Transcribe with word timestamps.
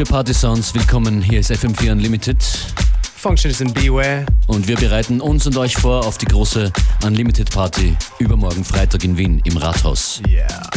für 0.00 0.12
Party 0.12 0.32
Sounds. 0.32 0.74
Willkommen, 0.74 1.20
hier 1.20 1.40
ist 1.40 1.50
FM4 1.50 1.92
Unlimited. 1.92 2.42
Functionist 3.16 3.60
and 3.60 3.74
Beware. 3.74 4.24
Und 4.46 4.66
wir 4.66 4.76
bereiten 4.76 5.20
uns 5.20 5.46
und 5.46 5.58
euch 5.58 5.76
vor 5.76 6.06
auf 6.06 6.16
die 6.16 6.24
große 6.24 6.72
Unlimited 7.04 7.50
Party 7.50 7.94
übermorgen 8.18 8.64
Freitag 8.64 9.04
in 9.04 9.18
Wien 9.18 9.42
im 9.44 9.58
Rathaus. 9.58 10.22
Yeah. 10.26 10.70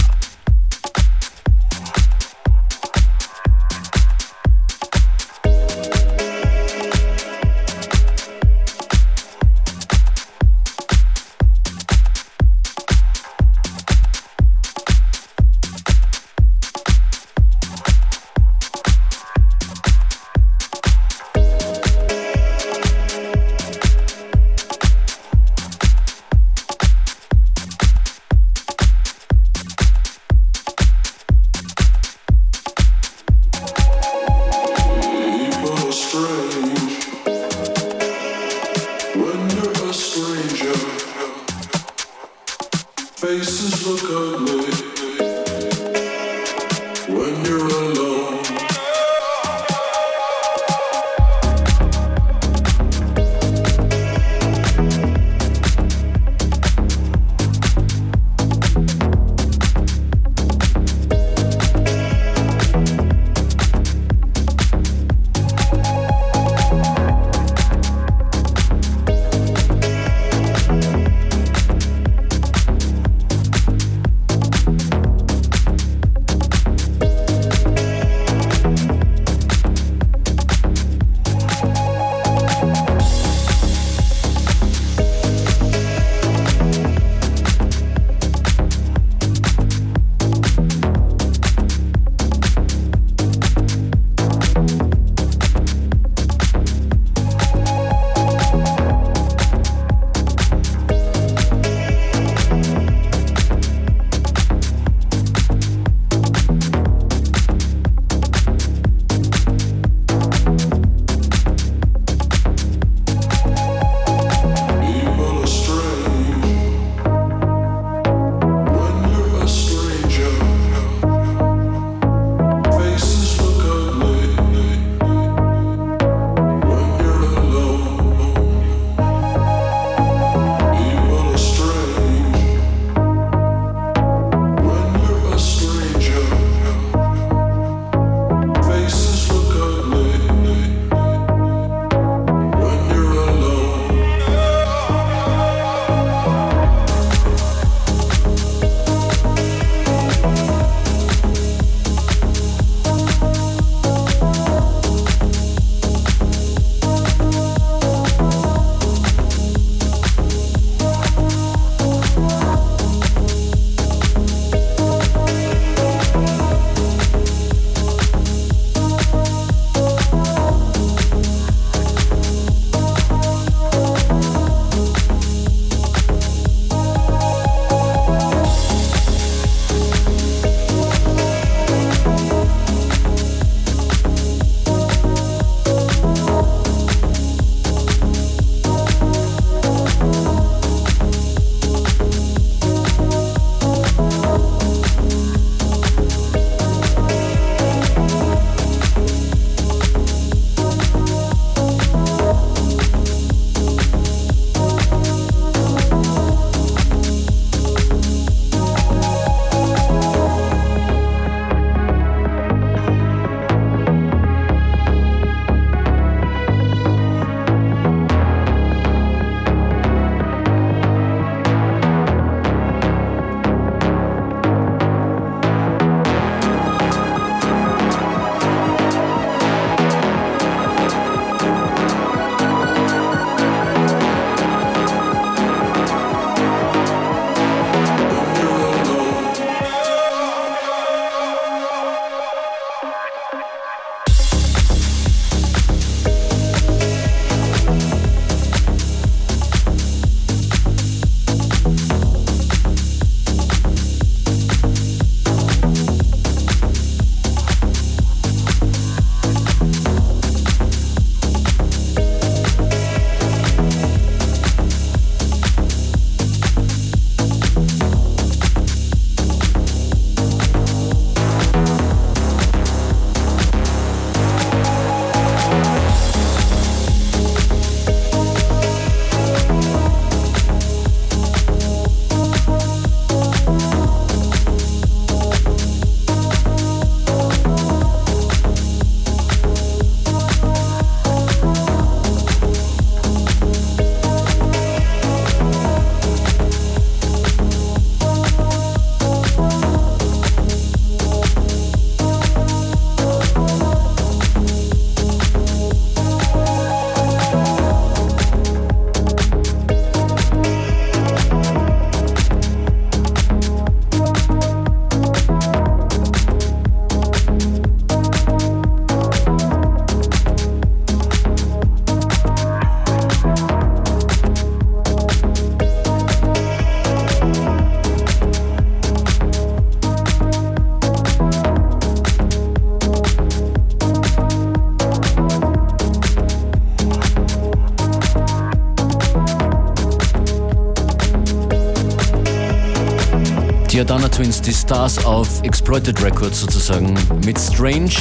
Stars 344.74 345.06
auf 345.06 345.44
Exploited 345.44 346.04
Records 346.04 346.42
sozusagen 346.42 346.96
mit 347.24 347.40
Strange. 347.40 347.92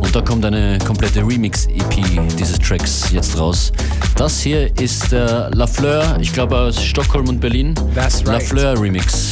Und 0.00 0.14
da 0.14 0.20
kommt 0.20 0.44
eine 0.44 0.78
komplette 0.78 1.26
Remix-EP 1.26 2.36
dieses 2.38 2.56
Tracks 2.60 3.10
jetzt 3.10 3.36
raus. 3.36 3.72
Das 4.14 4.40
hier 4.40 4.70
ist 4.78 5.10
der 5.10 5.50
La 5.54 5.66
Fleur, 5.66 6.18
ich 6.20 6.32
glaube 6.32 6.56
aus 6.56 6.80
Stockholm 6.80 7.28
und 7.28 7.40
Berlin. 7.40 7.74
That's 7.96 8.18
right. 8.18 8.26
La 8.26 8.38
Fleur 8.38 8.80
Remix. 8.80 9.31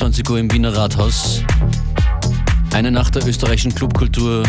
21 0.00 0.30
Uhr 0.30 0.38
im 0.38 0.52
Wiener 0.52 0.76
Rathaus. 0.76 1.42
Eine 2.72 2.92
Nacht 2.92 3.16
der 3.16 3.26
österreichischen 3.26 3.74
Clubkultur. 3.74 4.44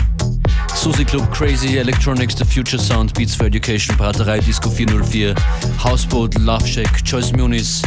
Susi 0.76 1.04
Club 1.04 1.32
Crazy, 1.32 1.78
Electronics, 1.78 2.36
The 2.38 2.46
Future 2.46 2.80
Sound, 2.80 3.16
Beats 3.16 3.34
for 3.34 3.48
Education, 3.48 3.98
Braterei, 3.98 4.42
Disco 4.42 4.70
404, 4.70 5.34
Houseboat, 5.84 6.38
Love 6.38 6.68
Shack, 6.68 7.04
Choice 7.04 7.32
Munis. 7.32 7.82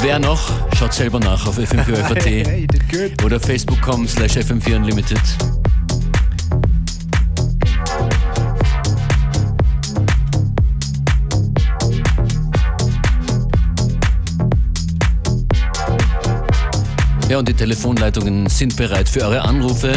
Wer 0.00 0.18
noch? 0.18 0.50
Schaut 0.76 0.92
selber 0.92 1.20
nach 1.20 1.46
auf 1.46 1.58
fm 1.58 1.84
4 1.84 3.14
oder 3.24 3.38
facebook.com 3.38 4.08
slash 4.08 4.38
fm4unlimited. 4.38 5.59
Ja, 17.30 17.38
und 17.38 17.46
die 17.46 17.54
Telefonleitungen 17.54 18.48
sind 18.48 18.76
bereit 18.76 19.08
für 19.08 19.20
eure 19.20 19.42
Anrufe. 19.42 19.92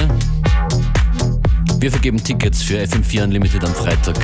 Wir 1.80 1.90
vergeben 1.90 2.24
Tickets 2.24 2.62
für 2.62 2.78
FM4 2.78 3.24
Unlimited 3.24 3.66
am 3.66 3.74
Freitag 3.74 4.20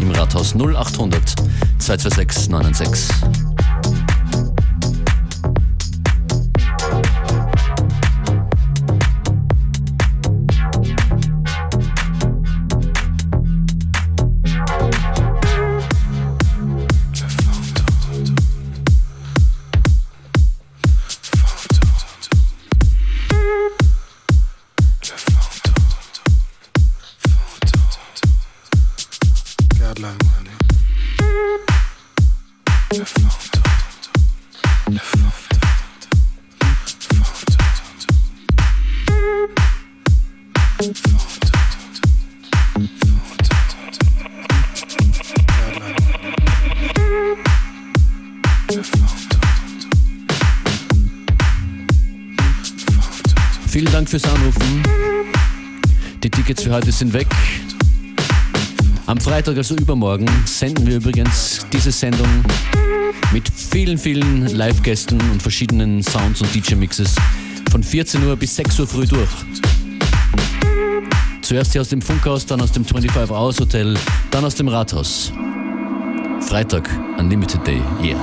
im 0.00 0.10
Rathaus 0.10 0.56
0800 0.56 1.36
226 1.78 2.48
996. 2.48 3.47
Freitag, 59.48 59.56
also 59.56 59.76
übermorgen, 59.76 60.26
senden 60.44 60.86
wir 60.86 60.96
übrigens 60.96 61.64
diese 61.72 61.90
Sendung 61.90 62.28
mit 63.32 63.48
vielen, 63.48 63.96
vielen 63.96 64.46
Live-Gästen 64.46 65.18
und 65.32 65.40
verschiedenen 65.40 66.02
Sounds 66.02 66.42
und 66.42 66.54
DJ-Mixes 66.54 67.14
von 67.70 67.82
14 67.82 68.26
Uhr 68.26 68.36
bis 68.36 68.56
6 68.56 68.78
Uhr 68.80 68.86
früh 68.86 69.06
durch. 69.06 69.30
Zuerst 71.40 71.72
hier 71.72 71.80
aus 71.80 71.88
dem 71.88 72.02
Funkhaus, 72.02 72.44
dann 72.44 72.60
aus 72.60 72.72
dem 72.72 72.84
25 72.84 73.30
Hours 73.30 73.58
Hotel, 73.58 73.96
dann 74.30 74.44
aus 74.44 74.54
dem 74.54 74.68
Rathaus. 74.68 75.32
Freitag, 76.42 76.86
Unlimited 77.16 77.66
Day, 77.66 77.80
yeah. 78.02 78.20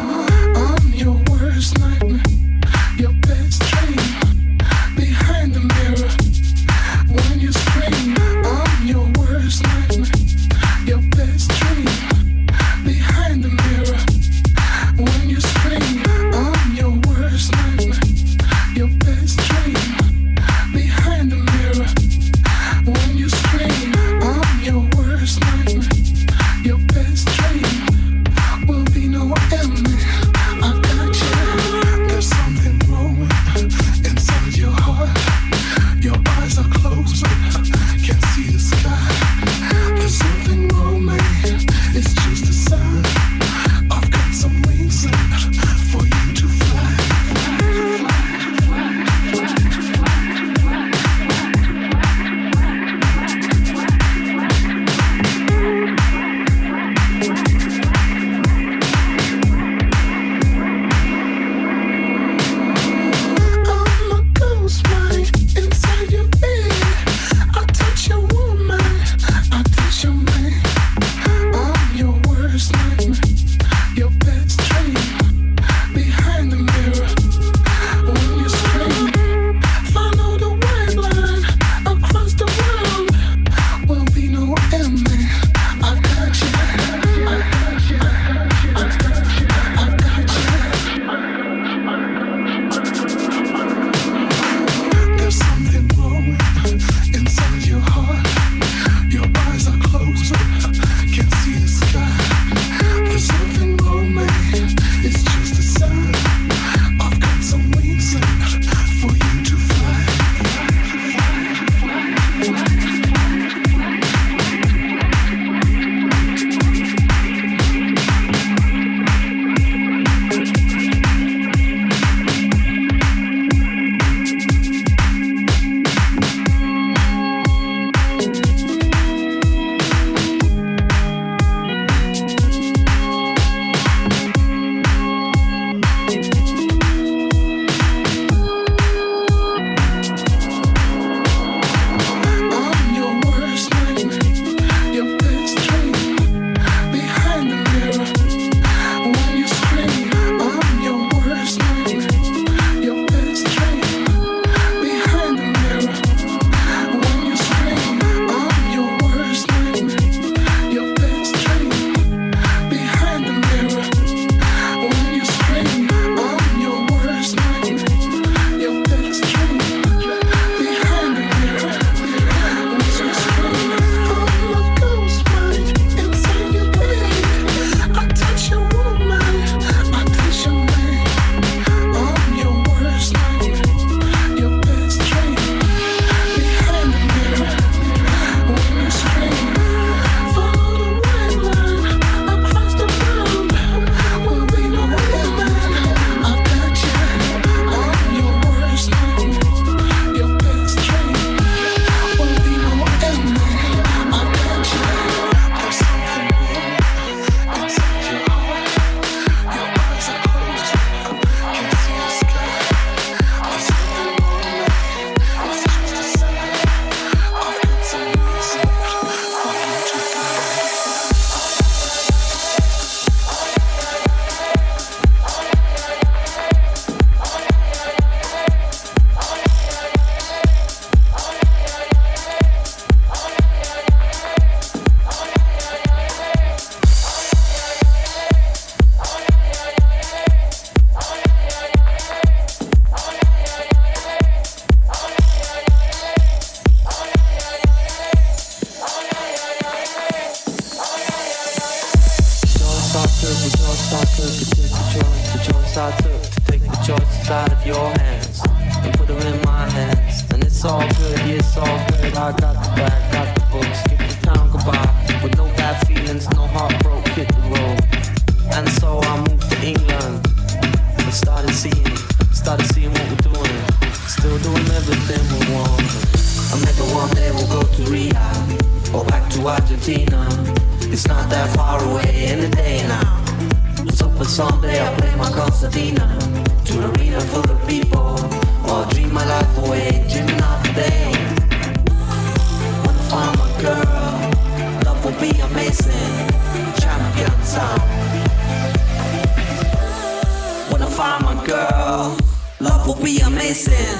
Girl, 301.45 302.17
love 302.60 302.88
will 302.88 303.03
be 303.03 303.19
amazing, 303.19 303.97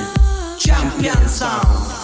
champion 0.58 1.28
sound. 1.28 1.95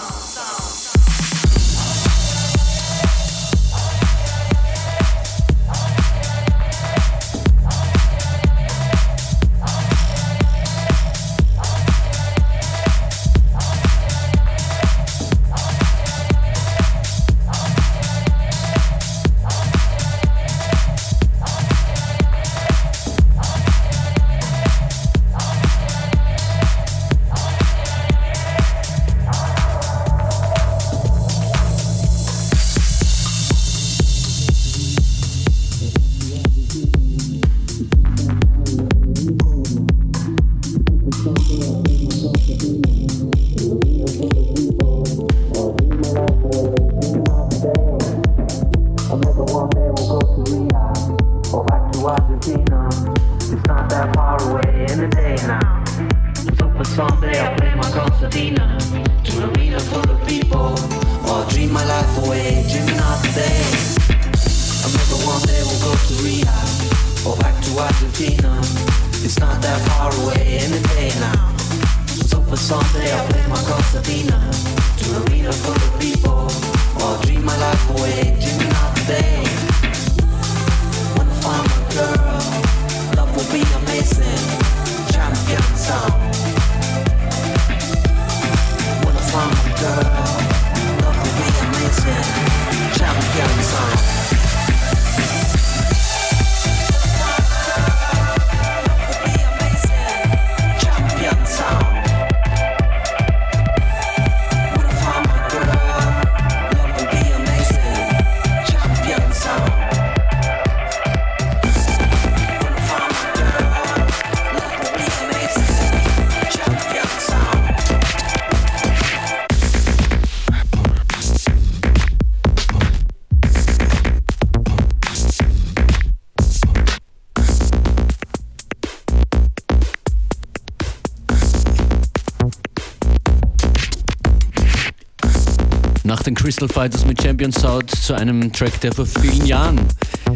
Crystal 136.62 136.82
Fighters 136.82 137.04
mit 137.04 137.20
Champion 137.20 137.50
Sound 137.50 137.90
zu 137.90 138.14
einem 138.14 138.52
Track, 138.52 138.80
der 138.82 138.92
vor 138.92 139.04
vielen 139.04 139.46
Jahren 139.46 139.80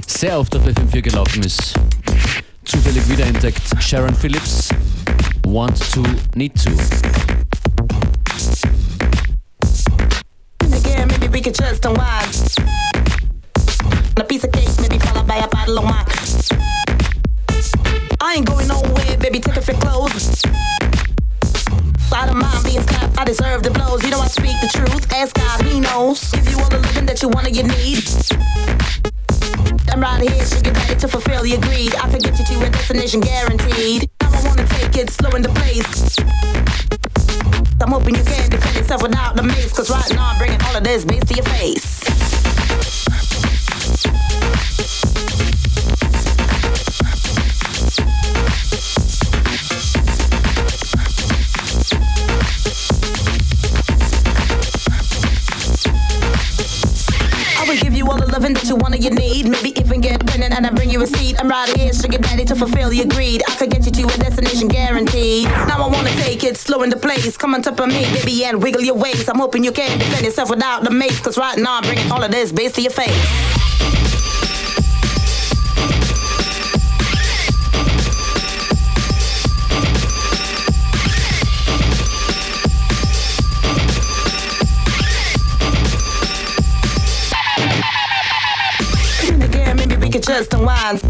sehr 0.08 0.40
oft 0.40 0.56
auf 0.56 0.66
FM4 0.66 1.00
gelaufen 1.00 1.44
ist. 1.44 1.74
Zufällig 2.64 3.08
wiederentdeckt 3.08 3.62
Sharon 3.80 4.12
Phillips, 4.12 4.70
Want 5.44 5.78
to, 5.92 6.02
Need 6.34 6.52
to. 6.64 6.70
Again, 10.74 11.06
maybe 11.06 11.32
we 11.32 11.40
a 33.22 33.45
that 58.54 58.68
you 58.68 58.76
want 58.76 58.94
or 58.94 58.98
you 58.98 59.11
need. 59.11 59.48
Maybe 59.48 59.70
even 59.78 60.00
get 60.00 60.24
pregnant 60.26 60.54
and 60.54 60.66
I 60.66 60.70
bring 60.70 60.90
you 60.90 61.02
a 61.02 61.06
seat. 61.06 61.37
I'm 61.40 61.48
right 61.48 61.68
here, 61.76 61.92
sugar 61.92 62.18
daddy, 62.18 62.44
to 62.44 62.54
fulfill 62.54 62.92
your 62.92 63.06
greed. 63.06 63.42
I 63.48 63.56
could 63.56 63.70
get 63.70 63.85
you 63.87 63.92
to 63.92 64.02
a 64.14 64.18
destination 64.18 64.68
guaranteed. 64.68 65.44
Now 65.44 65.85
I 65.85 65.88
wanna 65.88 66.11
take 66.22 66.44
it 66.44 66.56
slow 66.56 66.82
in 66.82 66.90
the 66.90 66.96
place. 66.96 67.37
Come 67.37 67.54
on 67.54 67.62
top 67.62 67.80
of 67.80 67.88
me, 67.88 68.04
baby, 68.12 68.44
and 68.44 68.62
wiggle 68.62 68.82
your 68.82 68.96
waist. 68.96 69.28
I'm 69.28 69.38
hoping 69.38 69.64
you 69.64 69.72
can 69.72 69.98
defend 69.98 70.24
yourself 70.24 70.50
without 70.50 70.85
the 70.85 70.90
mace. 70.90 71.18
Cause 71.20 71.38
right 71.38 71.59
now 71.59 71.76
I'm 71.78 71.82
bringing 71.82 72.11
all 72.11 72.22
of 72.22 72.30
this 72.30 72.52
bass 72.52 72.72
to 72.72 72.82
your 72.82 72.92
face. 72.92 74.05
Just 90.26 90.52
unwind. 90.54 91.00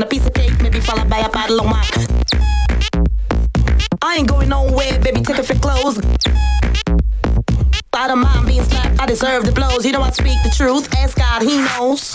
A 0.00 0.06
piece 0.06 0.26
of 0.26 0.34
cake, 0.34 0.60
maybe 0.60 0.80
followed 0.80 1.08
by 1.08 1.18
a 1.18 1.28
bottle 1.28 1.60
of 1.60 1.66
wine. 1.66 1.84
I 4.02 4.16
ain't 4.16 4.28
going 4.28 4.48
nowhere, 4.48 4.98
baby, 4.98 5.20
take 5.20 5.38
off 5.38 5.48
your 5.48 5.58
clothes. 5.58 6.00
I 7.92 8.08
don't 8.08 8.20
mind 8.20 8.46
being 8.46 8.64
slapped, 8.64 9.00
I 9.00 9.06
deserve 9.06 9.44
the 9.44 9.52
blows. 9.52 9.86
You 9.86 9.92
know 9.92 10.02
I 10.02 10.10
speak 10.10 10.42
the 10.42 10.52
truth, 10.56 10.92
ask 10.94 11.16
God, 11.16 11.42
He 11.42 11.58
knows. 11.58 12.14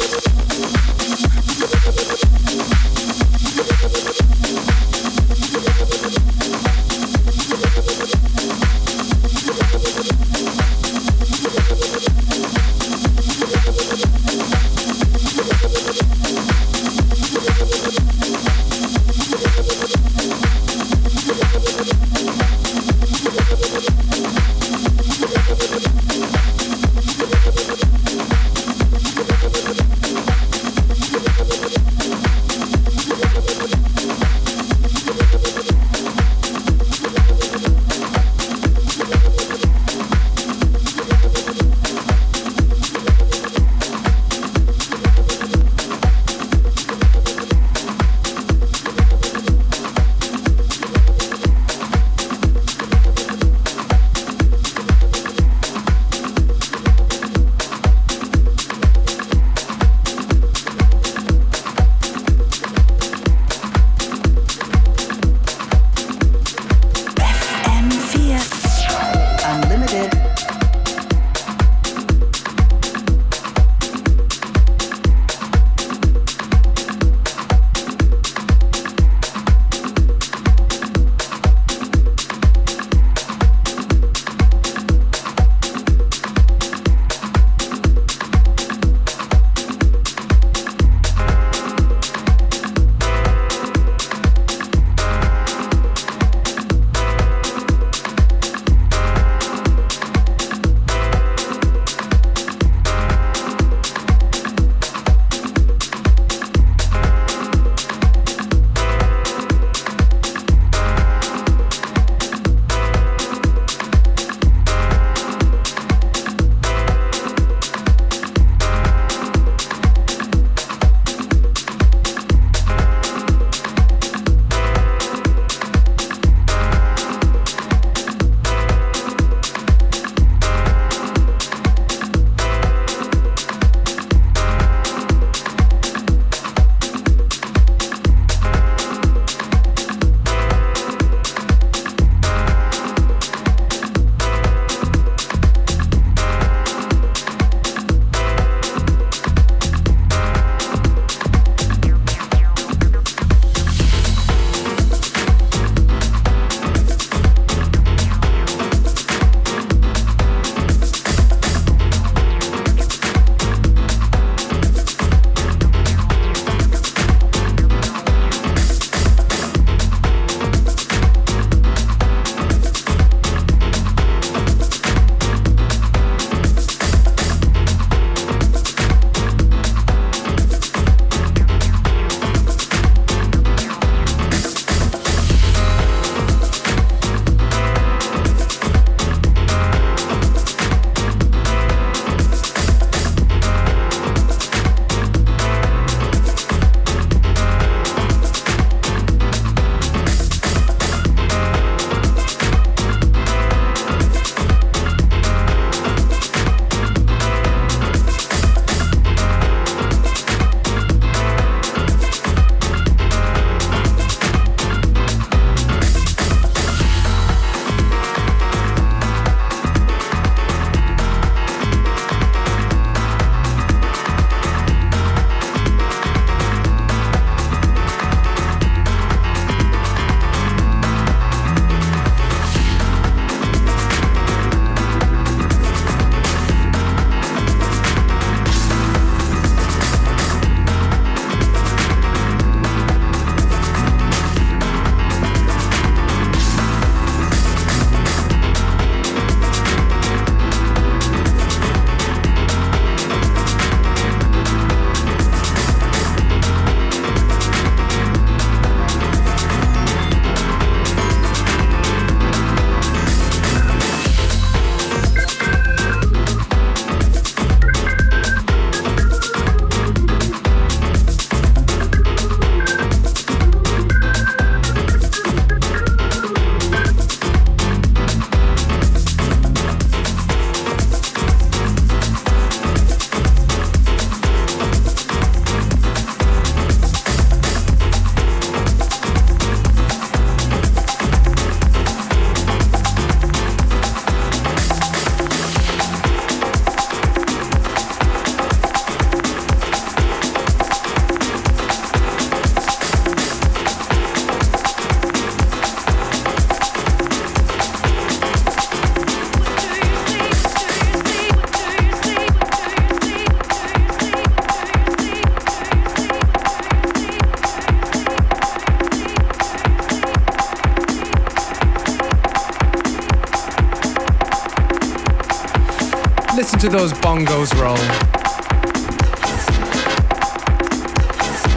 those 326.71 326.93
bongos 326.93 327.53
roll. 327.59 327.75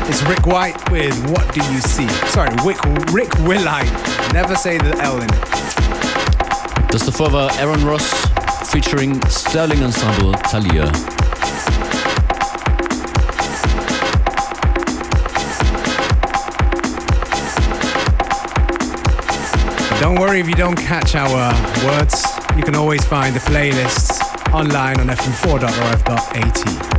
It's 0.08 0.22
Rick 0.24 0.44
White 0.44 0.90
with 0.90 1.14
What 1.30 1.54
Do 1.54 1.60
You 1.72 1.78
See? 1.80 2.08
Sorry, 2.28 2.50
Rick, 2.64 2.82
Rick 3.12 3.28
Wilhite. 3.46 4.32
Never 4.32 4.56
say 4.56 4.76
the 4.76 4.96
L 5.00 5.18
in 5.18 5.28
it. 5.30 6.90
Davor 6.90 7.30
war 7.30 7.48
Aaron 7.52 7.84
Ross 7.84 8.10
featuring 8.72 9.22
Sterling 9.28 9.84
Ensemble 9.84 10.32
Talia. 10.32 10.90
Don't 20.00 20.18
worry 20.18 20.40
if 20.40 20.48
you 20.48 20.54
don't 20.54 20.76
catch 20.76 21.14
our 21.14 21.54
words. 21.86 22.24
You 22.56 22.64
can 22.64 22.74
always 22.74 23.04
find 23.04 23.34
the 23.34 23.40
playlists 23.40 24.23
online 24.54 25.00
on 25.00 25.08
fm4.orf.at. 25.08 26.93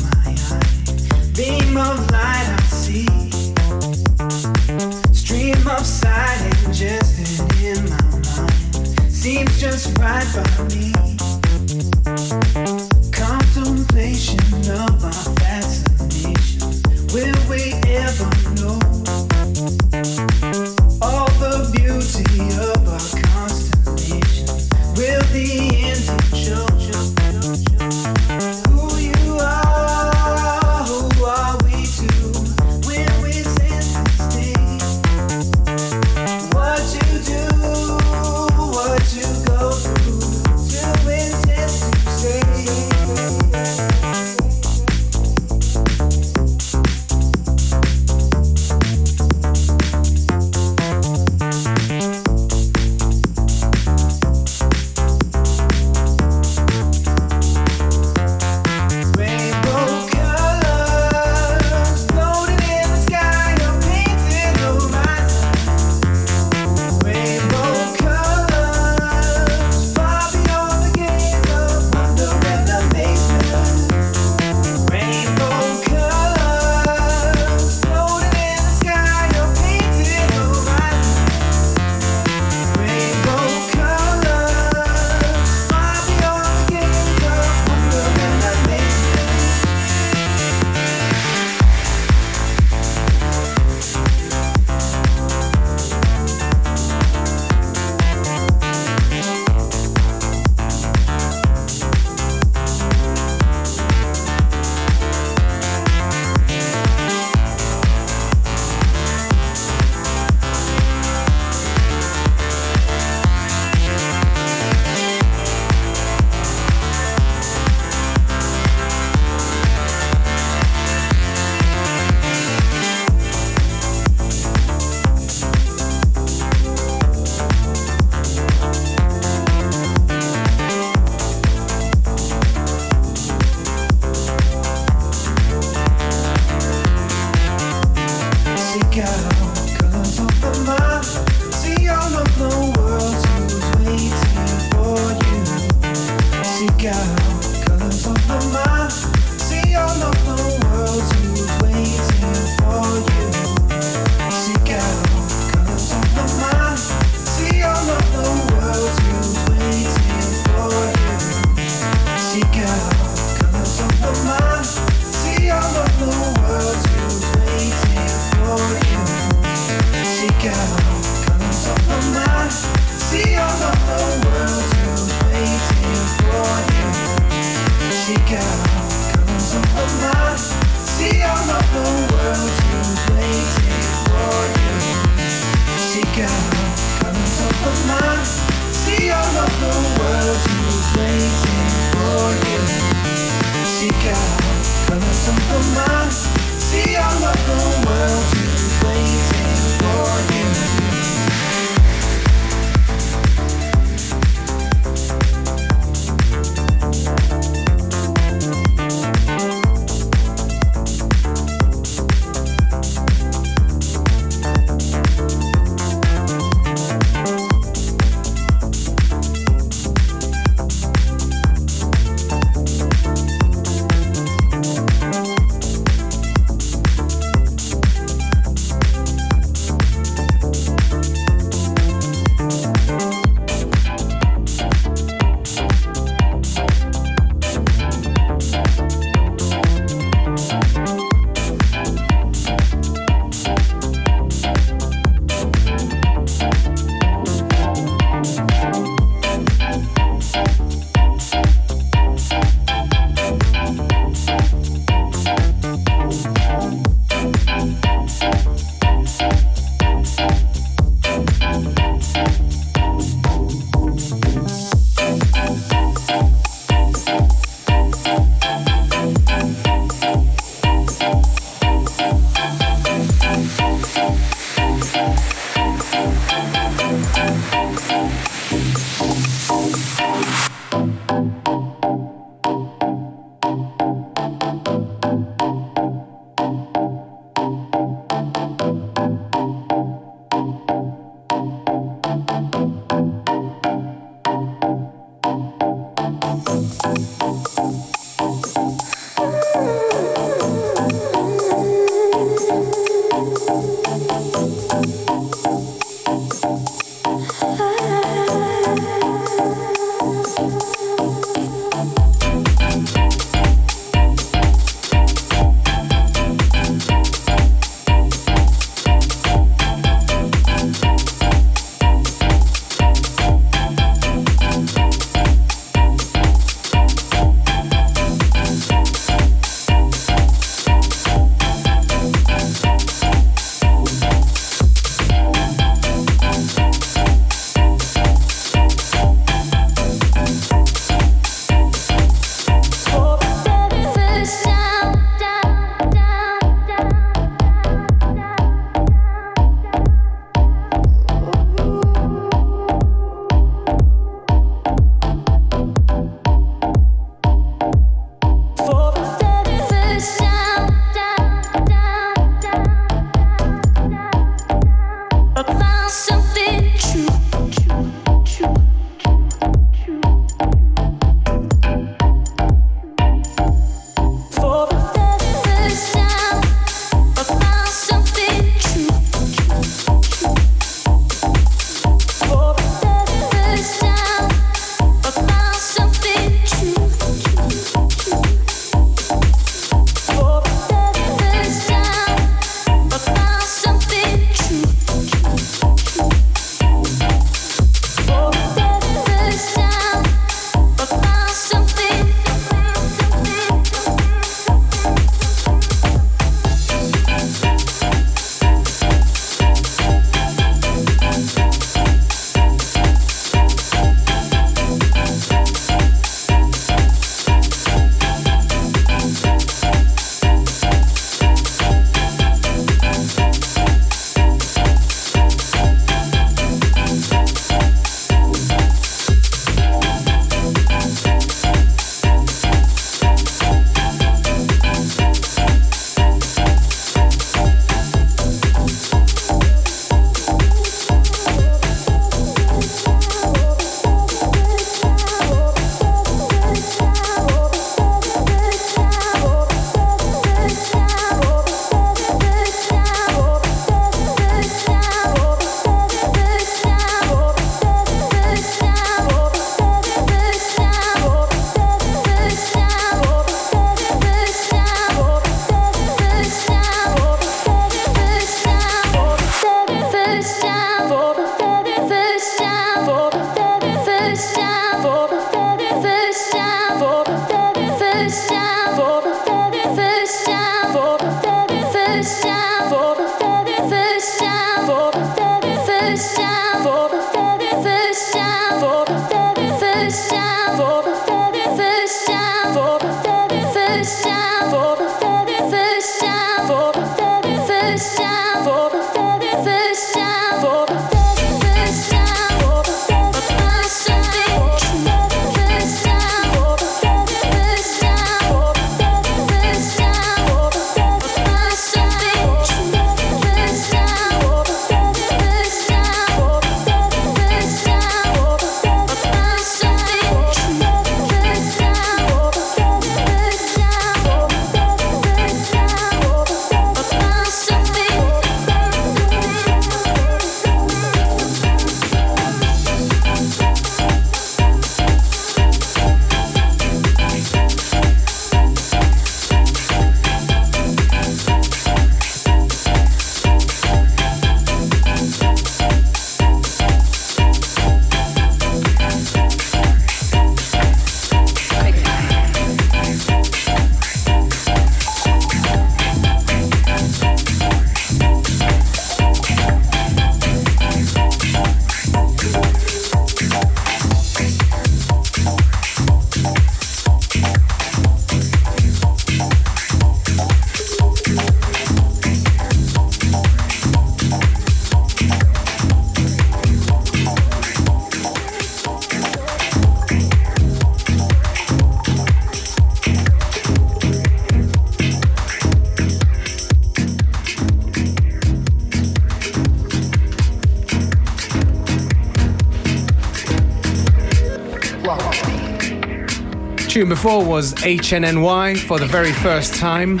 Tune 596.70 596.88
before 596.88 597.24
was 597.24 597.52
HNNY 597.54 598.56
for 598.56 598.78
the 598.78 598.86
very 598.86 599.10
first 599.10 599.56
time. 599.56 600.00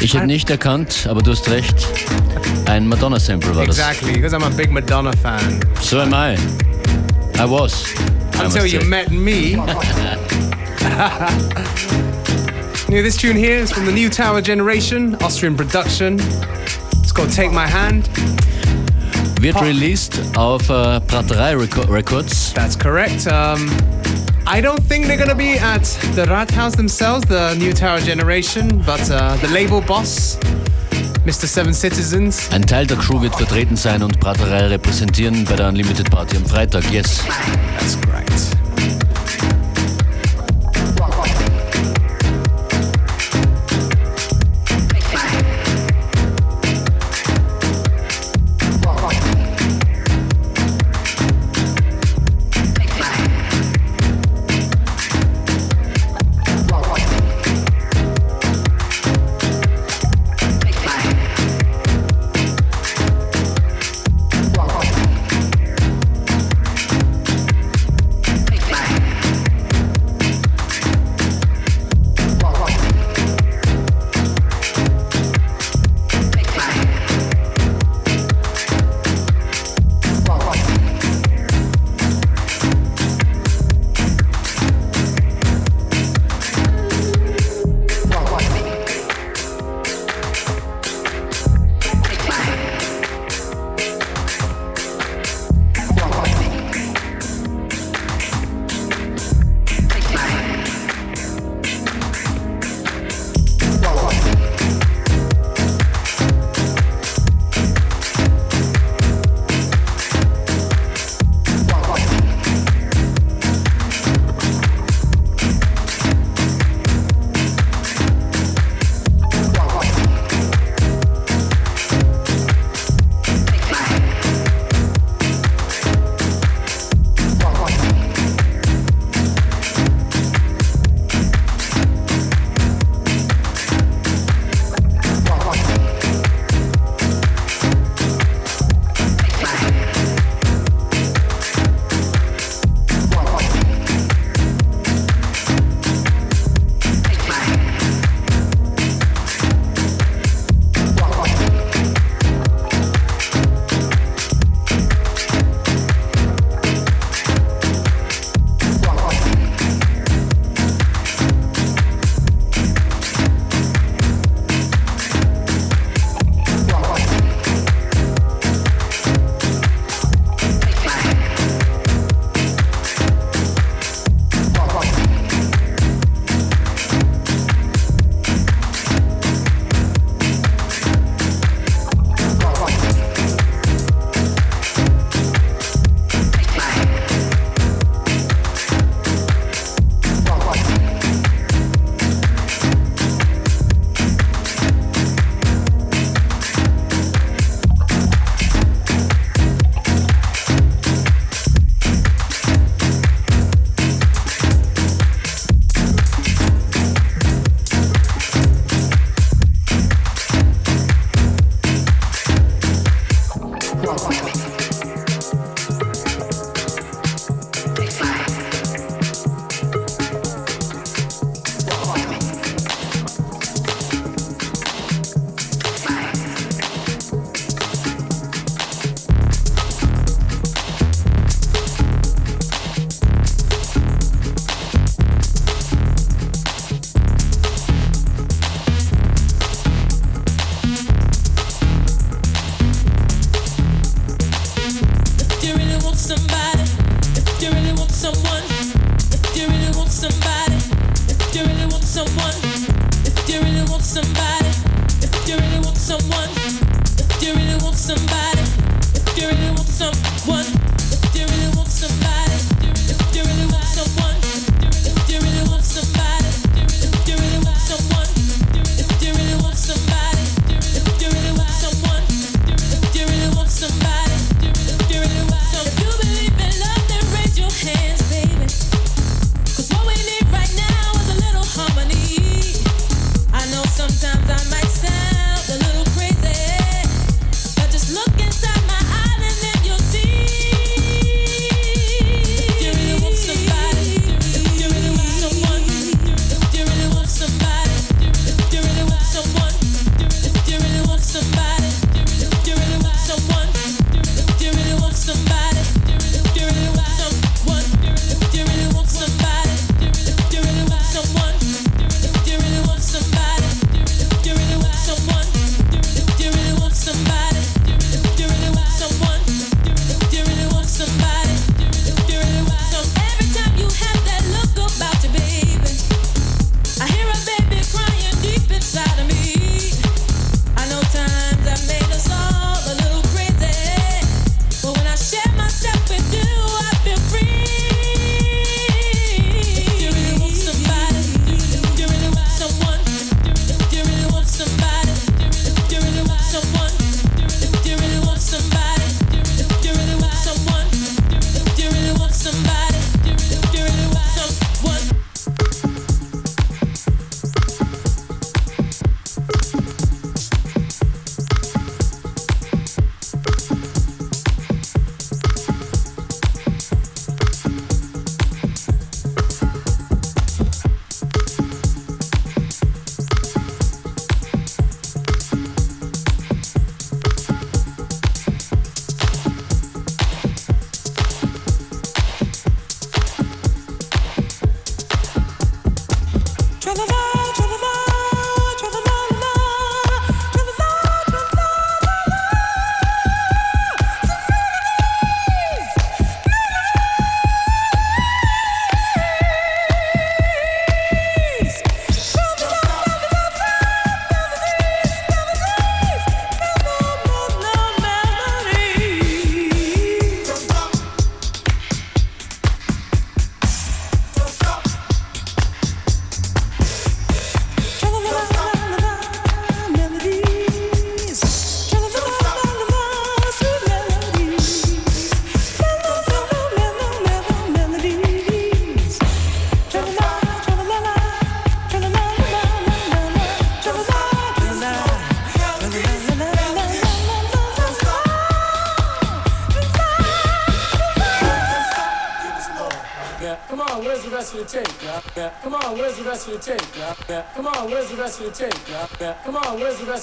Ich 0.00 0.14
hätte 0.14 0.26
nicht 0.26 0.48
erkannt, 0.48 1.06
aber 1.06 1.20
du 1.20 1.32
hast 1.32 1.50
recht. 1.50 1.86
Ein 2.64 2.88
Madonna-Sample 2.88 3.54
war 3.54 3.66
das. 3.66 3.76
Exactly, 3.76 4.14
because 4.14 4.32
I'm 4.32 4.44
a 4.44 4.48
big 4.48 4.70
Madonna 4.70 5.12
fan. 5.22 5.60
So 5.82 6.00
am 6.00 6.14
I. 6.14 6.38
I 7.38 7.44
was. 7.44 7.84
Until 8.40 8.62
must 8.62 8.72
you 8.72 8.80
say. 8.80 8.86
met 8.86 9.10
me. 9.10 9.56
Now, 12.88 13.02
this 13.02 13.18
tune 13.18 13.36
here 13.36 13.58
is 13.58 13.70
from 13.70 13.84
the 13.84 13.92
New 13.92 14.08
Tower 14.08 14.40
Generation, 14.40 15.16
Austrian 15.16 15.54
production. 15.54 16.18
It's 17.02 17.12
called 17.12 17.30
Take 17.30 17.52
My 17.52 17.66
Hand. 17.66 18.08
Wird 19.42 19.60
released 19.60 20.18
auf 20.34 20.66
Praterei 20.66 21.54
Reco 21.54 21.82
Records. 21.90 22.54
That's 22.54 22.74
correct. 22.74 23.26
Um, 23.26 23.68
I 24.50 24.62
don't 24.62 24.82
think 24.82 25.06
they're 25.06 25.18
gonna 25.18 25.34
be 25.34 25.58
at 25.58 25.82
the 26.14 26.24
Rathaus 26.24 26.74
themselves, 26.74 27.26
the 27.26 27.54
New 27.56 27.74
Tower 27.74 28.00
Generation, 28.00 28.82
but 28.86 29.10
uh, 29.10 29.36
the 29.36 29.48
label 29.48 29.82
boss, 29.82 30.38
Mr. 31.26 31.46
Seven 31.46 31.74
Citizens, 31.74 32.48
Ein 32.50 32.62
Teil 32.62 32.86
der 32.86 32.96
Crew 32.96 33.20
wird 33.20 33.36
vertreten 33.36 33.76
sein 33.76 34.02
und 34.02 34.18
Praterei 34.20 34.66
repräsentieren 34.68 35.44
bei 35.44 35.56
der 35.56 35.68
Unlimited 35.68 36.10
Party 36.10 36.38
am 36.38 36.46
Freitag. 36.46 36.90
Yes. 36.90 37.22
that's 37.78 38.00
correct. 38.00 38.57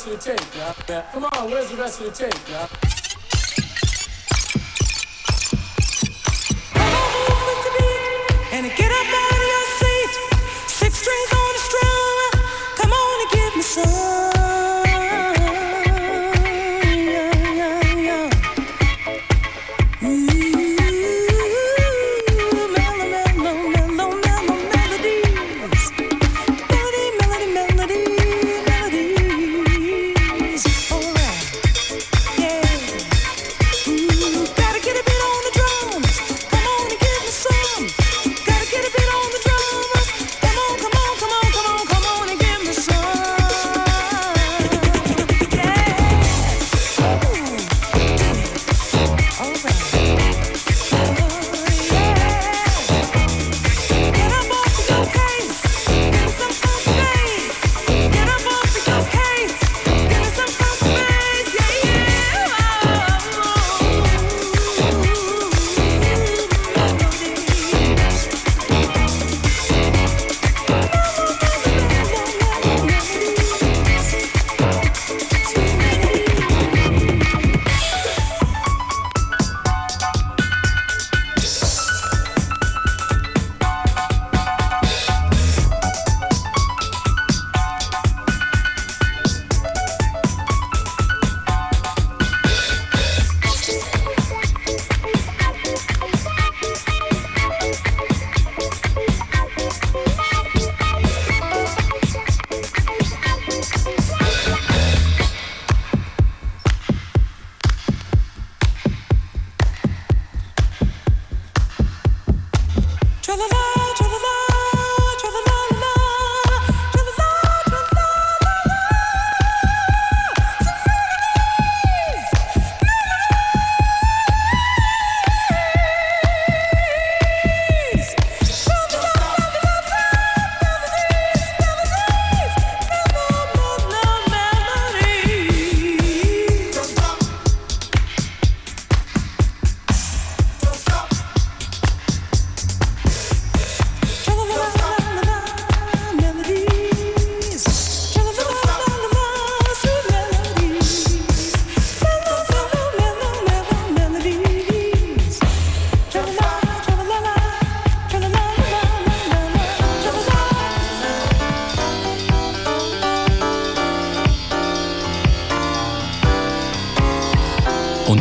Rest 0.05 0.27
of 0.27 0.35
the 0.35 0.43
tape? 0.43 0.87
Yeah. 0.87 1.01
Come 1.11 1.25
on, 1.25 1.51
where's 1.51 1.69
the 1.69 1.77
rest 1.77 2.01
of 2.01 2.05
the 2.05 2.11
tape? 2.11 2.49
Yeah. 2.49 2.67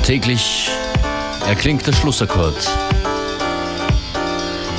Täglich 0.05 0.69
erklingt 1.49 1.87
der 1.87 1.95
Schlussakkord. 1.95 2.55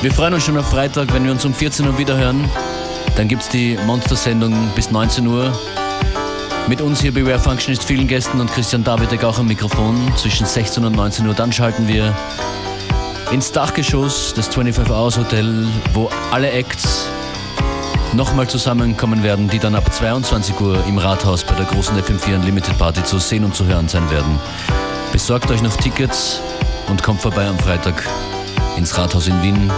Wir 0.00 0.12
freuen 0.12 0.34
uns 0.34 0.44
schon 0.44 0.56
auf 0.56 0.70
Freitag, 0.70 1.12
wenn 1.12 1.24
wir 1.24 1.32
uns 1.32 1.44
um 1.44 1.52
14 1.52 1.84
Uhr 1.84 1.98
wieder 1.98 2.16
hören. 2.16 2.48
Dann 3.16 3.26
gibt 3.26 3.42
es 3.42 3.48
die 3.48 3.76
Monster-Sendung 3.86 4.54
bis 4.76 4.92
19 4.92 5.26
Uhr. 5.26 5.52
Mit 6.68 6.80
uns 6.80 7.00
hier 7.00 7.12
Beware 7.12 7.40
Functionist, 7.40 7.82
vielen 7.82 8.06
Gästen 8.06 8.40
und 8.40 8.52
Christian 8.52 8.84
Davidek 8.84 9.24
auch 9.24 9.38
am 9.40 9.48
Mikrofon 9.48 9.96
zwischen 10.16 10.46
16 10.46 10.84
und 10.84 10.94
19 10.94 11.26
Uhr. 11.26 11.34
Dann 11.34 11.52
schalten 11.52 11.88
wir 11.88 12.14
ins 13.32 13.50
Dachgeschoss 13.50 14.32
des 14.32 14.46
25 14.46 14.94
Hours 14.94 15.18
Hotel, 15.18 15.66
wo 15.92 16.08
alle 16.30 16.52
Acts 16.52 17.08
nochmal 18.12 18.48
zusammenkommen 18.48 19.24
werden, 19.24 19.48
die 19.48 19.58
dann 19.58 19.74
ab 19.74 19.92
22 19.92 20.60
Uhr 20.60 20.84
im 20.86 20.98
Rathaus 20.98 21.42
bei 21.42 21.54
der 21.54 21.66
großen 21.66 21.96
FM4 22.00 22.36
Unlimited 22.36 22.78
Party 22.78 23.02
zu 23.02 23.18
sehen 23.18 23.44
und 23.44 23.56
zu 23.56 23.66
hören 23.66 23.88
sein 23.88 24.08
werden. 24.10 24.38
Besorgt 25.26 25.50
euch 25.50 25.60
noch 25.60 25.76
Tickets 25.76 26.40
und 26.86 27.02
kommt 27.02 27.20
vorbei 27.20 27.48
am 27.48 27.58
Freitag 27.58 28.00
ins 28.76 28.96
Rathaus 28.96 29.26
in 29.26 29.42
Wien. 29.42 29.72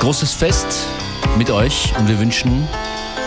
Großes 0.00 0.34
Fest 0.34 0.66
mit 1.38 1.50
euch 1.50 1.94
und 1.98 2.06
wir 2.06 2.18
wünschen 2.18 2.68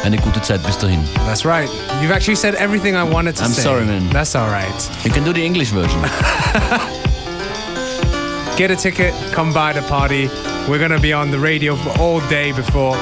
eine 0.03 0.17
gute 0.17 0.39
Zeit 0.43 0.61
bis 0.61 0.77
dahin. 0.77 1.03
That's 1.25 1.43
right. 1.43 1.67
You've 1.99 2.13
actually 2.13 2.35
said 2.35 2.53
everything 2.53 2.93
I 2.93 3.11
wanted 3.11 3.37
to 3.37 3.43
I'm 3.43 3.51
say. 3.51 3.63
sorry, 3.63 3.85
man. 3.85 4.07
That's 4.11 4.35
all 4.35 4.51
right. 4.51 4.89
You 5.03 5.11
can 5.11 5.23
do 5.23 5.33
the 5.33 5.43
English 5.43 5.71
version. 5.71 5.99
Get 8.55 8.69
a 8.69 8.75
ticket, 8.75 9.15
come 9.31 9.51
by 9.51 9.73
the 9.73 9.81
party. 9.87 10.29
We're 10.69 10.77
going 10.77 10.91
to 10.91 11.01
be 11.01 11.11
on 11.11 11.31
the 11.31 11.39
radio 11.39 11.75
for 11.75 11.99
all 11.99 12.19
day 12.29 12.51
before. 12.51 12.95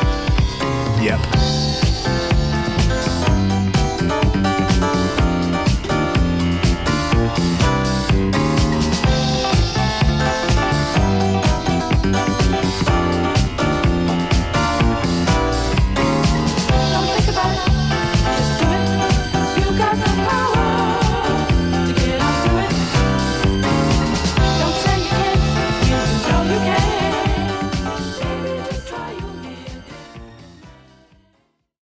Yep. 1.01 1.19